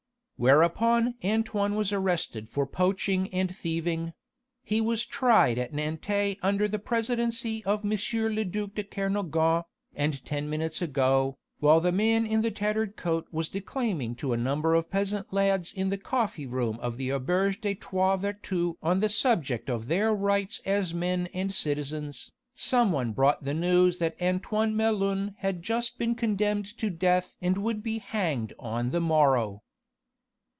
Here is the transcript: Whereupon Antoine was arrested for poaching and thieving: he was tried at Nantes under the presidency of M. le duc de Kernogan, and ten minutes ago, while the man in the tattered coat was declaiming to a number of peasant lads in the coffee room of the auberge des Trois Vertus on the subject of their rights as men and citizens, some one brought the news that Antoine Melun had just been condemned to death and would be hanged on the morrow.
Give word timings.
Whereupon 0.43 1.13
Antoine 1.23 1.75
was 1.75 1.91
arrested 1.93 2.49
for 2.49 2.65
poaching 2.65 3.31
and 3.31 3.55
thieving: 3.55 4.13
he 4.63 4.81
was 4.81 5.05
tried 5.05 5.59
at 5.59 5.71
Nantes 5.71 6.37
under 6.41 6.67
the 6.67 6.79
presidency 6.79 7.63
of 7.63 7.85
M. 7.85 7.91
le 8.33 8.43
duc 8.43 8.73
de 8.73 8.83
Kernogan, 8.83 9.61
and 9.95 10.25
ten 10.25 10.49
minutes 10.49 10.81
ago, 10.81 11.37
while 11.59 11.79
the 11.79 11.91
man 11.91 12.25
in 12.25 12.41
the 12.41 12.49
tattered 12.49 12.95
coat 12.97 13.27
was 13.31 13.49
declaiming 13.49 14.15
to 14.15 14.33
a 14.33 14.37
number 14.37 14.73
of 14.73 14.89
peasant 14.89 15.31
lads 15.31 15.71
in 15.73 15.89
the 15.91 15.97
coffee 15.99 16.47
room 16.47 16.79
of 16.79 16.97
the 16.97 17.11
auberge 17.13 17.61
des 17.61 17.75
Trois 17.75 18.17
Vertus 18.17 18.73
on 18.81 18.99
the 18.99 19.09
subject 19.09 19.69
of 19.69 19.85
their 19.85 20.11
rights 20.11 20.59
as 20.65 20.91
men 20.91 21.27
and 21.35 21.53
citizens, 21.53 22.31
some 22.55 22.91
one 22.91 23.11
brought 23.11 23.43
the 23.43 23.53
news 23.53 23.99
that 23.99 24.19
Antoine 24.19 24.73
Melun 24.75 25.35
had 25.37 25.61
just 25.61 25.99
been 25.99 26.15
condemned 26.15 26.65
to 26.79 26.89
death 26.89 27.35
and 27.43 27.59
would 27.59 27.83
be 27.83 27.99
hanged 27.99 28.53
on 28.57 28.89
the 28.89 28.99
morrow. 28.99 29.61